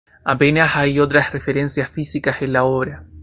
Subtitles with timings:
[0.23, 3.05] Apenas hay otras referencias físicas en la obra.